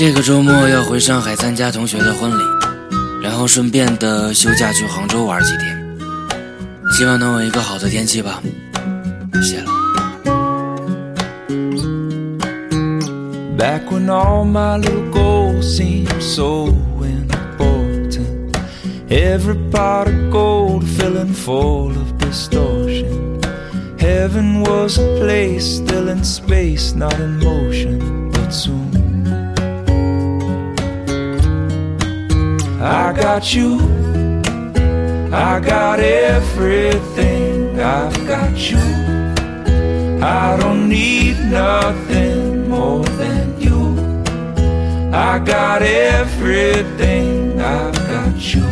[0.00, 2.42] 这个周末要回上海参加同学的婚礼，
[3.22, 5.78] 然后顺便的休假去杭州玩几天，
[6.96, 8.40] 希望能有一个好的天气吧。
[9.42, 9.70] 谢了。
[13.58, 16.70] Back when all my little goals seemed so
[17.02, 18.56] important.
[19.10, 23.38] Every pot of gold filling full of distortion.
[23.98, 28.89] Heaven was a place still in space, not in motion, but soon.
[33.10, 33.80] I got you,
[35.32, 38.78] I got everything, I've got you.
[40.22, 43.98] I don't need nothing more than you.
[45.12, 48.68] I got everything, I've got you.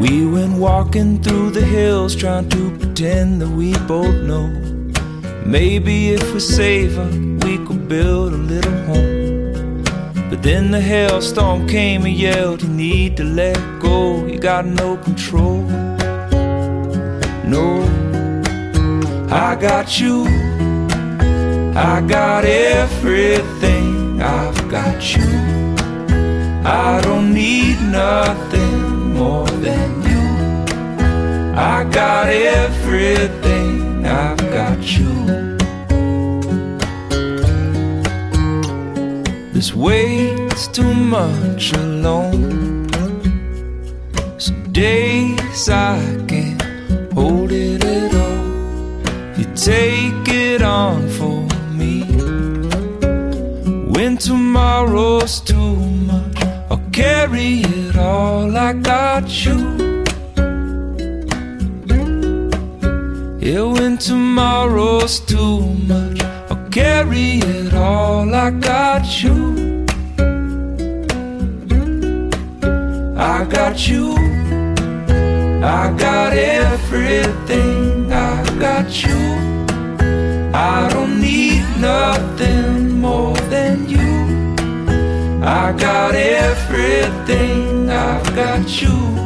[0.00, 4.48] We went walking through the hills trying to pretend that we both know.
[5.46, 7.12] Maybe if we save up,
[7.44, 9.23] we could build a little home.
[10.34, 14.96] But then the hailstorm came and yelled, You need to let go, you got no
[14.96, 15.62] control.
[17.46, 17.84] No,
[19.30, 20.24] I got you.
[21.76, 24.20] I got everything.
[24.20, 25.22] I've got you.
[26.64, 31.54] I don't need nothing more than you.
[31.54, 34.04] I got everything.
[34.04, 35.43] I've got you.
[39.54, 42.90] This weight's too much alone.
[44.36, 46.60] Some days I can't
[47.12, 49.38] hold it at all.
[49.38, 52.02] You take it on for me.
[53.94, 55.76] When tomorrow's too
[56.10, 56.36] much,
[56.68, 58.56] I'll carry it all.
[58.56, 60.02] I got you.
[63.38, 68.34] Yeah, when tomorrow's too much, I'll carry it all.
[68.34, 69.43] I got you.
[73.24, 74.12] I got you.
[75.64, 79.18] I got everything, I got you.
[80.52, 84.54] I don't need nothing more than you.
[85.42, 89.23] I got everything, I've got you.